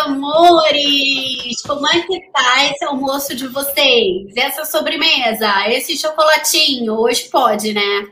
[0.00, 1.60] amores!
[1.66, 4.34] Como é que tá esse almoço de vocês?
[4.34, 6.94] Essa sobremesa, esse chocolatinho?
[6.94, 8.08] Hoje pode, né?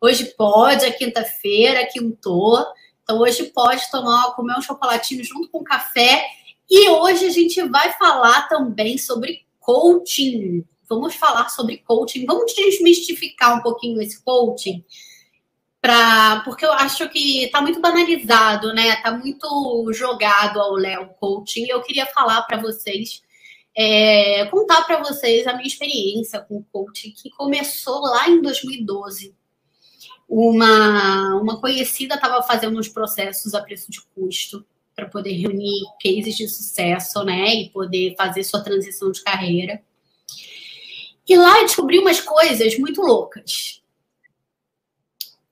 [0.00, 2.64] Hoje pode, é quinta-feira, quintou.
[3.02, 6.24] Então hoje pode tomar, comer um chocolatinho junto com café.
[6.70, 10.64] E hoje a gente vai falar também sobre coaching.
[10.88, 12.26] Vamos falar sobre coaching.
[12.26, 14.84] Vamos desmistificar um pouquinho esse coaching
[15.84, 18.94] Pra, porque eu acho que está muito banalizado, né?
[18.94, 21.66] Está muito jogado ao Léo Coaching.
[21.68, 23.22] Eu queria falar para vocês,
[23.76, 29.34] é, contar para vocês a minha experiência com o coaching, que começou lá em 2012.
[30.26, 34.64] Uma, uma conhecida estava fazendo uns processos a preço de custo
[34.96, 37.56] para poder reunir cases de sucesso, né?
[37.56, 39.82] E poder fazer sua transição de carreira.
[41.28, 43.83] E lá eu descobri umas coisas muito loucas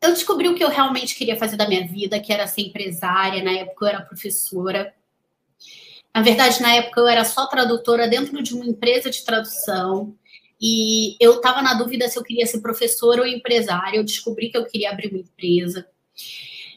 [0.03, 3.43] eu descobri o que eu realmente queria fazer da minha vida, que era ser empresária.
[3.43, 4.93] Na época eu era professora.
[6.15, 10.15] Na verdade, na época eu era só tradutora dentro de uma empresa de tradução.
[10.61, 13.97] E eu estava na dúvida se eu queria ser professora ou empresária.
[13.97, 15.87] Eu descobri que eu queria abrir uma empresa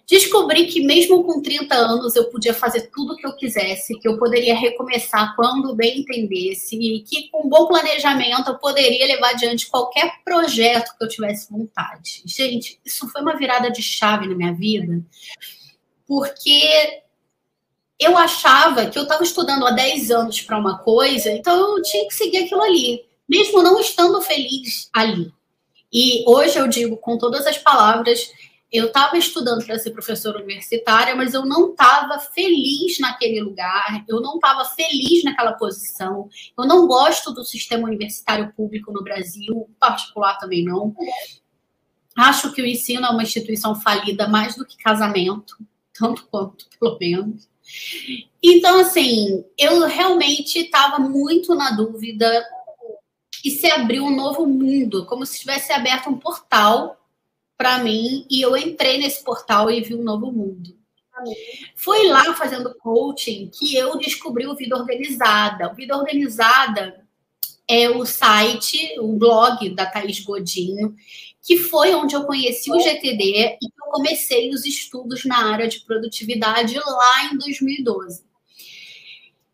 [0.07, 4.07] descobri que mesmo com 30 anos eu podia fazer tudo o que eu quisesse, que
[4.07, 9.67] eu poderia recomeçar quando bem entendesse e que com bom planejamento eu poderia levar adiante
[9.67, 12.21] qualquer projeto que eu tivesse vontade.
[12.25, 15.03] Gente, isso foi uma virada de chave na minha vida,
[16.07, 17.01] porque
[17.99, 22.07] eu achava que eu estava estudando há 10 anos para uma coisa, então eu tinha
[22.07, 25.33] que seguir aquilo ali, mesmo não estando feliz ali.
[25.91, 28.29] E hoje eu digo com todas as palavras
[28.75, 34.21] eu estava estudando para ser professora universitária, mas eu não estava feliz naquele lugar, eu
[34.21, 36.29] não estava feliz naquela posição.
[36.57, 40.95] Eu não gosto do sistema universitário público no Brasil, particular também não.
[42.17, 45.57] Acho que o ensino é uma instituição falida mais do que casamento,
[45.93, 47.49] tanto quanto, pelo menos.
[48.41, 52.45] Então, assim, eu realmente estava muito na dúvida
[53.43, 57.04] e se abriu um novo mundo, como se tivesse aberto um portal
[57.57, 60.75] para mim e eu entrei nesse portal e vi um novo mundo.
[61.75, 65.71] Foi lá fazendo coaching que eu descobri o Vida Organizada.
[65.71, 67.05] O Vida Organizada
[67.67, 70.95] é o site, o blog da Thaís Godinho,
[71.41, 75.79] que foi onde eu conheci o GTD e eu comecei os estudos na área de
[75.81, 78.25] produtividade lá em 2012.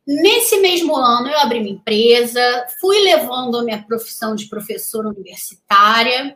[0.07, 2.41] Nesse mesmo ano, eu abri minha empresa,
[2.79, 6.35] fui levando a minha profissão de professora universitária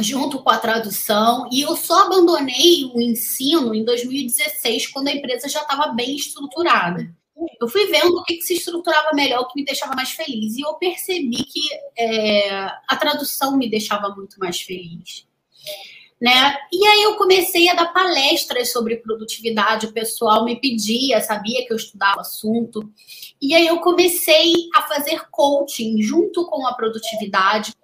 [0.00, 5.48] junto com a tradução, e eu só abandonei o ensino em 2016, quando a empresa
[5.48, 7.14] já estava bem estruturada.
[7.60, 10.56] Eu fui vendo o que, que, se estruturava melhor, o que me deixava mais feliz,
[10.56, 11.62] e eu percebi que
[11.96, 15.26] é, a tradução me deixava muito mais feliz.
[16.20, 16.56] Né?
[16.72, 21.72] E aí eu comecei a dar palestras sobre produtividade, o pessoal me pedia, sabia que
[21.72, 22.90] eu estudava o assunto,
[23.40, 27.74] e aí eu comecei a fazer coaching junto com a produtividade,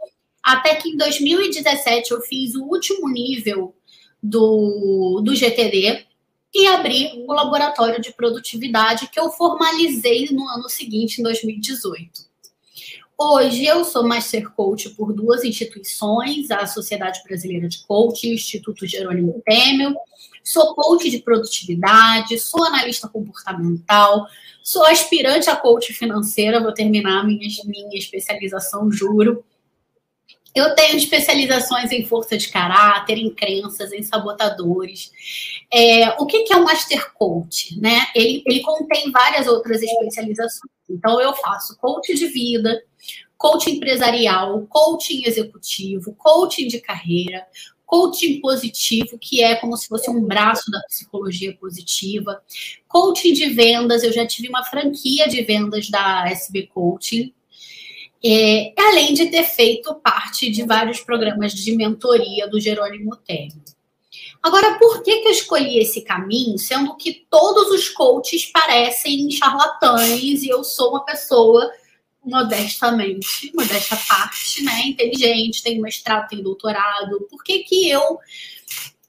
[0.43, 3.75] até que em 2017 eu fiz o último nível
[4.23, 6.07] do, do GTD
[6.55, 12.31] e abri o laboratório de produtividade que eu formalizei no ano seguinte, em 2018.
[13.23, 18.35] Hoje eu sou Master Coach por duas instituições, a Sociedade Brasileira de Coaching e o
[18.35, 19.95] Instituto Jerônimo Temel.
[20.43, 24.27] Sou coach de produtividade, sou analista comportamental,
[24.63, 29.45] sou aspirante a coach financeira, vou terminar minha, minha especialização, juro.
[30.55, 35.11] Eu tenho especializações em força de caráter, em crenças, em sabotadores.
[35.73, 37.79] É, o que, que é o Master Coach?
[37.81, 38.07] Né?
[38.15, 40.73] Ele, ele contém várias outras especializações.
[40.89, 42.83] Então, eu faço coach de vida,
[43.39, 47.47] coaching empresarial, coaching executivo, coaching de carreira,
[47.91, 52.41] coaching positivo, que é como se fosse um braço da psicologia positiva,
[52.87, 57.35] coaching de vendas, eu já tive uma franquia de vendas da SB Coaching,
[58.25, 63.63] é, além de ter feito parte de vários programas de mentoria do Jerônimo Temer.
[64.43, 70.43] Agora, por que, que eu escolhi esse caminho, sendo que todos os coaches parecem charlatães
[70.43, 71.71] e eu sou uma pessoa
[72.25, 77.27] modestamente, modesta parte, né, inteligente, tenho mestrado, tenho doutorado.
[77.31, 78.19] Por que, que eu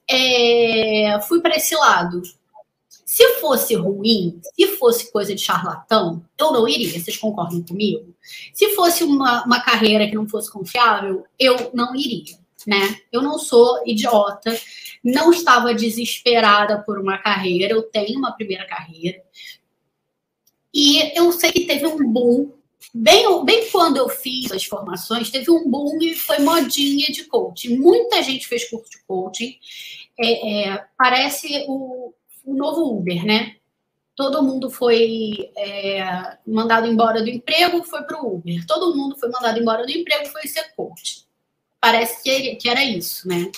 [0.08, 2.22] é, fui para esse lado?
[3.12, 6.98] Se fosse ruim, se fosse coisa de charlatão, eu não iria.
[6.98, 8.16] Vocês concordam comigo?
[8.54, 13.02] Se fosse uma, uma carreira que não fosse confiável, eu não iria, né?
[13.12, 14.58] Eu não sou idiota,
[15.04, 19.22] não estava desesperada por uma carreira, eu tenho uma primeira carreira.
[20.72, 22.50] E eu sei que teve um boom
[22.94, 27.76] Bem, bem quando eu fiz as formações, teve um boom e foi modinha de coaching.
[27.76, 29.56] Muita gente fez curso de coaching.
[30.18, 32.12] É, é, parece o,
[32.44, 33.56] o novo Uber, né?
[34.14, 38.64] todo mundo foi é, mandado embora do emprego, foi para o Uber.
[38.66, 41.26] Todo mundo foi mandado embora do emprego, foi ser coach.
[41.80, 43.50] Parece que, que era isso, né?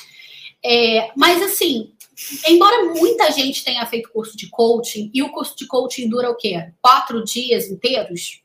[0.65, 1.93] É, mas assim,
[2.49, 6.37] embora muita gente tenha feito curso de coaching, e o curso de coaching dura o
[6.37, 6.73] quê?
[6.81, 8.41] Quatro dias inteiros?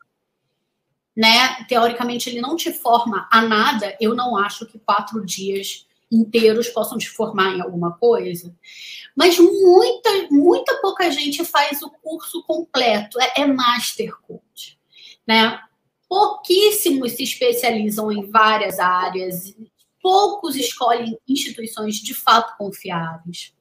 [1.16, 1.66] Né?
[1.68, 3.96] Teoricamente, ele não te forma a nada.
[4.00, 8.54] Eu não acho que quatro dias inteiros possam te formar em alguma coisa.
[9.16, 14.80] Mas muita, muita pouca gente faz o curso completo, é, é Master Coach,
[15.28, 15.60] né?
[16.08, 19.56] Pouquíssimos se especializam em várias áreas,
[20.02, 23.54] poucos escolhem instituições de fato confiáveis.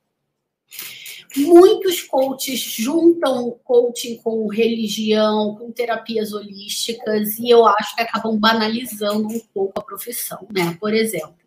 [1.37, 9.29] Muitos coaches juntam coaching com religião, com terapias holísticas, e eu acho que acabam banalizando
[9.29, 10.77] um pouco a profissão, né?
[10.81, 11.38] Por exemplo,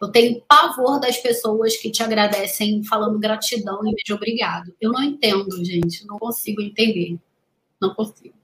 [0.00, 4.74] eu tenho pavor das pessoas que te agradecem falando gratidão em vez de obrigado.
[4.80, 6.06] Eu não entendo, gente.
[6.06, 7.18] Não consigo entender.
[7.80, 8.34] Não consigo.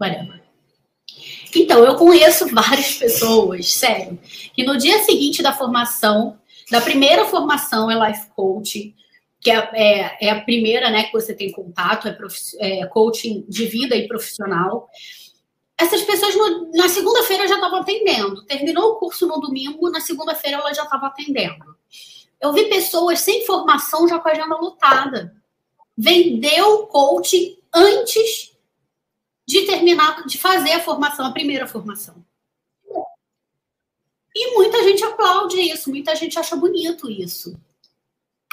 [0.00, 0.42] Whatever.
[1.54, 4.18] Então, eu conheço várias pessoas, sério,
[4.54, 6.38] que no dia seguinte da formação,
[6.70, 8.94] da primeira formação é Life Coach,
[9.40, 13.66] que é, é, é a primeira né, que você tem contato, é, é coaching de
[13.66, 14.88] vida e profissional.
[15.82, 18.44] Essas pessoas no, na segunda-feira já estavam atendendo.
[18.44, 21.76] Terminou o curso no domingo, na segunda-feira ela já estava atendendo.
[22.40, 25.36] Eu vi pessoas sem formação já com a agenda lotada.
[25.98, 28.56] Vendeu coaching antes
[29.44, 32.24] de terminar, de fazer a formação, a primeira formação.
[34.34, 37.60] E muita gente aplaude isso, muita gente acha bonito isso.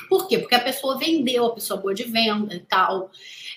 [0.09, 0.39] Por quê?
[0.39, 3.11] Porque a pessoa vendeu, a pessoa boa de venda e tal.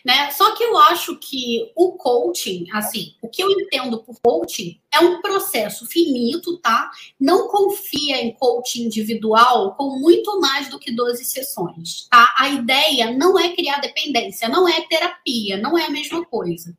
[0.05, 0.31] Né?
[0.33, 4.99] Só que eu acho que o coaching, assim, o que eu entendo por coaching é
[5.01, 6.91] um processo finito, tá?
[7.19, 12.35] Não confia em coaching individual com muito mais do que 12 sessões, tá?
[12.37, 16.77] A ideia não é criar dependência, não é terapia, não é a mesma coisa.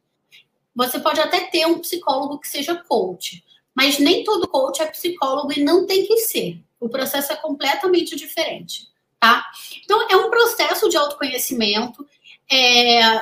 [0.75, 3.43] Você pode até ter um psicólogo que seja coach,
[3.73, 6.61] mas nem todo coach é psicólogo e não tem que ser.
[6.79, 8.87] O processo é completamente diferente,
[9.23, 9.45] tá?
[9.81, 12.05] Então, é um processo de autoconhecimento.
[12.51, 13.21] É...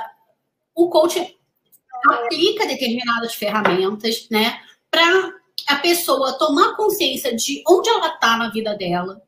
[0.73, 1.37] O coach
[2.07, 4.59] aplica determinadas ferramentas, né,
[4.89, 5.31] para
[5.67, 9.21] a pessoa tomar consciência de onde ela está na vida dela,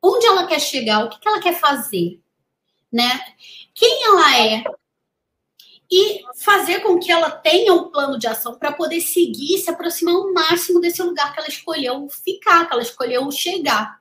[0.00, 2.20] onde ela quer chegar, o que, que ela quer fazer,
[2.92, 3.20] né?
[3.74, 4.64] Quem ela é,
[5.90, 10.14] e fazer com que ela tenha um plano de ação para poder seguir, se aproximar
[10.14, 14.00] ao máximo desse lugar que ela escolheu ficar, que ela escolheu chegar.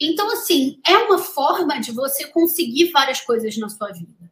[0.00, 4.30] Então, assim, é uma forma de você conseguir várias coisas na sua vida.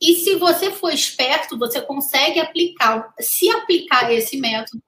[0.00, 4.82] E se você for esperto, você consegue aplicar, se aplicar esse método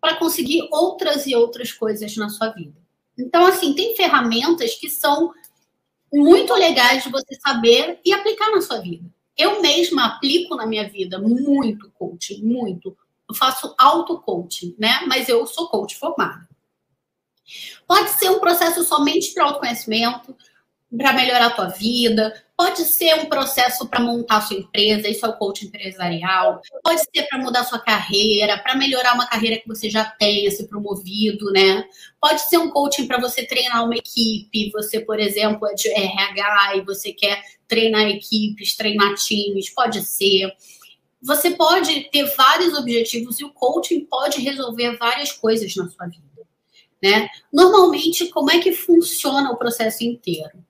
[0.00, 2.74] para conseguir outras e outras coisas na sua vida.
[3.18, 5.32] Então, assim, tem ferramentas que são
[6.12, 9.04] muito legais de você saber e aplicar na sua vida.
[9.36, 12.96] Eu mesma aplico na minha vida muito coaching, muito.
[13.28, 15.00] Eu faço auto-coaching, né?
[15.06, 16.48] Mas eu sou coach formada.
[17.86, 20.36] Pode ser um processo somente para autoconhecimento,
[20.96, 25.28] para melhorar a tua vida, pode ser um processo para montar sua empresa, isso é
[25.28, 29.90] o coaching empresarial, pode ser para mudar sua carreira, para melhorar uma carreira que você
[29.90, 31.84] já tenha se promovido, né?
[32.20, 36.76] Pode ser um coaching para você treinar uma equipe, você, por exemplo, é de RH
[36.76, 40.52] e você quer treinar equipes, treinar times, pode ser.
[41.22, 46.22] Você pode ter vários objetivos e o coaching pode resolver várias coisas na sua vida,
[47.04, 47.28] né?
[47.52, 50.64] Normalmente, como é que funciona o processo inteiro?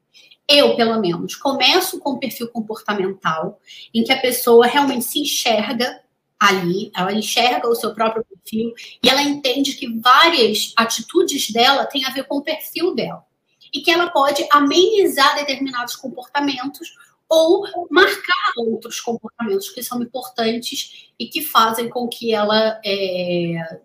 [0.48, 3.58] eu, pelo menos, começo com o perfil comportamental,
[3.92, 6.02] em que a pessoa realmente se enxerga
[6.38, 12.04] ali, ela enxerga o seu próprio perfil e ela entende que várias atitudes dela têm
[12.04, 13.24] a ver com o perfil dela.
[13.72, 16.94] E que ela pode amenizar determinados comportamentos
[17.28, 23.80] ou marcar outros comportamentos que são importantes e que fazem com que ela é,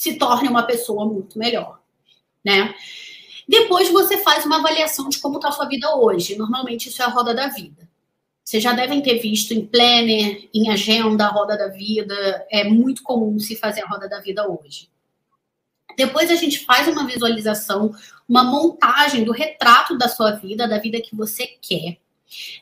[0.00, 1.78] se torne uma pessoa muito melhor,
[2.42, 2.74] né?
[3.46, 6.38] Depois você faz uma avaliação de como está a sua vida hoje.
[6.38, 7.86] Normalmente isso é a roda da vida.
[8.42, 12.14] Vocês já devem ter visto em planner, em agenda, a roda da vida.
[12.50, 14.88] É muito comum se fazer a roda da vida hoje.
[15.98, 17.94] Depois a gente faz uma visualização,
[18.26, 21.98] uma montagem do retrato da sua vida, da vida que você quer.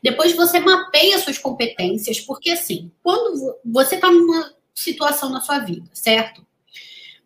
[0.02, 5.88] Depois você mapeia suas competências, porque assim, quando você está numa situação na sua vida,
[5.92, 6.48] certo?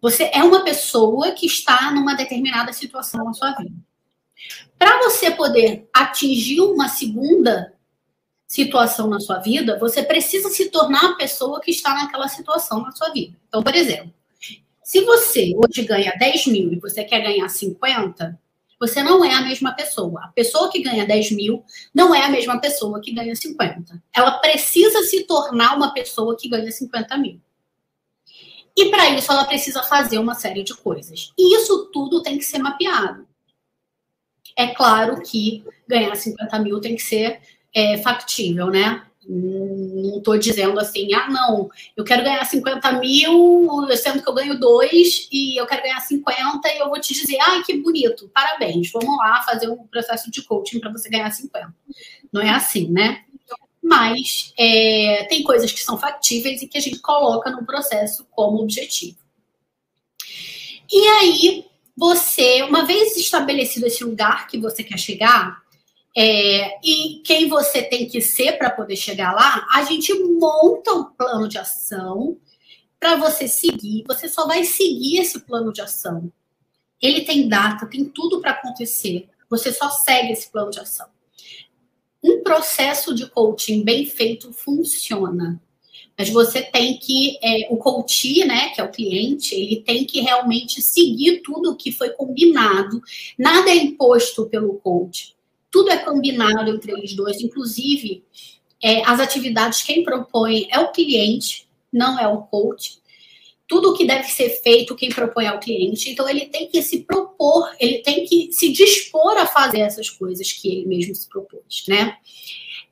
[0.03, 3.77] Você é uma pessoa que está numa determinada situação na sua vida.
[4.77, 7.73] Para você poder atingir uma segunda
[8.49, 12.91] situação na sua vida, você precisa se tornar a pessoa que está naquela situação na
[12.91, 13.39] sua vida.
[13.47, 14.13] Então, por exemplo,
[14.83, 18.39] se você hoje ganha 10 mil e você quer ganhar 50,
[18.81, 20.25] Você não é a mesma pessoa.
[20.25, 24.03] A pessoa que ganha 10 mil não é a mesma pessoa que ganha 50.
[24.13, 27.41] Ela precisa se tornar uma pessoa que ganha 50 mil.
[28.77, 31.33] E para isso ela precisa fazer uma série de coisas.
[31.39, 33.27] E isso tudo tem que ser mapeado.
[34.57, 37.41] É claro que ganhar 50 mil tem que ser
[37.75, 39.07] é, factível, né?
[39.27, 44.59] Não estou dizendo assim, ah, não, eu quero ganhar 50 mil, sendo que eu ganho
[44.59, 48.91] dois, e eu quero ganhar 50, e eu vou te dizer, ai, que bonito, parabéns,
[48.91, 51.73] vamos lá fazer um processo de coaching para você ganhar 50.
[52.33, 53.25] Não é assim, né?
[53.83, 58.63] Mas é, tem coisas que são factíveis e que a gente coloca no processo como
[58.63, 59.19] objetivo.
[60.91, 61.65] E aí,
[61.97, 65.63] você, uma vez estabelecido esse lugar que você quer chegar,
[66.17, 71.05] é, e quem você tem que ser para poder chegar lá, a gente monta um
[71.05, 72.39] plano de ação
[73.01, 74.05] para você seguir.
[74.07, 76.31] Você só vai seguir esse plano de ação.
[77.01, 79.29] Ele tem data, tem tudo para acontecer.
[79.51, 81.09] Você só segue esse plano de ação.
[82.23, 85.61] Um processo de coaching bem feito funciona.
[86.17, 90.21] Mas você tem que, é, o coach, né, que é o cliente, ele tem que
[90.21, 93.03] realmente seguir tudo o que foi combinado.
[93.39, 95.35] Nada é imposto pelo coach
[95.73, 98.23] tudo é combinado entre eles dois, inclusive
[98.81, 103.01] é, as atividades, quem propõe é o cliente, não é o coach.
[103.73, 106.11] Tudo o que deve ser feito, quem propõe é o cliente.
[106.11, 110.53] Então, ele tem que se propor, ele tem que se dispor a fazer essas coisas
[110.53, 112.19] que ele mesmo se propôs, né?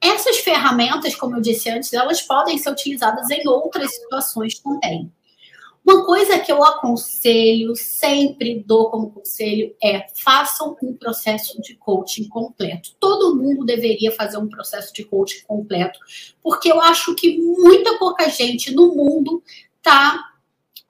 [0.00, 5.12] Essas ferramentas, como eu disse antes, elas podem ser utilizadas em outras situações também.
[5.84, 12.26] Uma coisa que eu aconselho, sempre dou como conselho, é façam um processo de coaching
[12.26, 12.92] completo.
[12.99, 15.99] Todo mundo deveria fazer um processo de coaching completo,
[16.42, 19.42] porque eu acho que muita pouca gente no mundo
[19.76, 20.29] está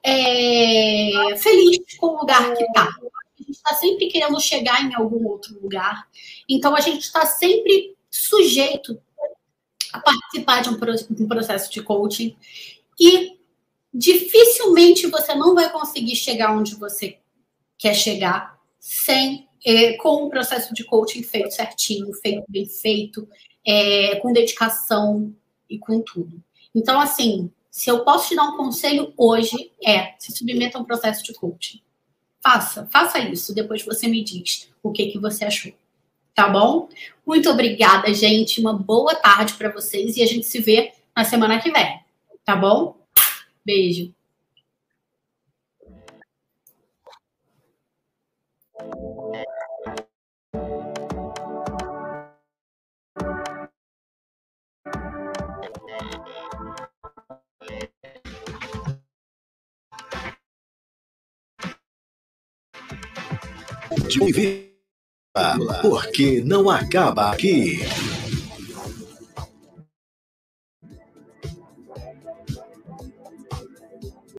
[0.02, 2.84] é, feliz com o lugar que está.
[2.84, 6.08] A gente está sempre querendo chegar em algum outro lugar.
[6.48, 9.00] Então, a gente está sempre sujeito
[9.92, 12.36] a participar de um processo de coaching.
[12.98, 13.38] E
[13.92, 17.18] dificilmente você não vai conseguir chegar onde você
[17.76, 23.28] quer chegar sem é, com um processo de coaching feito certinho, feito bem feito,
[23.66, 25.34] é, com dedicação
[25.68, 26.42] e com tudo.
[26.74, 30.84] Então, assim, se eu posso te dar um conselho hoje, é se submeta a um
[30.84, 31.80] processo de coaching.
[32.42, 33.54] Faça, faça isso.
[33.54, 35.72] Depois você me diz o que, que você achou.
[36.34, 36.88] Tá bom?
[37.26, 38.60] Muito obrigada, gente.
[38.60, 42.00] Uma boa tarde para vocês e a gente se vê na semana que vem.
[42.44, 42.96] Tá bom?
[43.64, 44.12] Beijo.
[64.10, 64.70] De
[65.80, 67.78] porque não acaba aqui.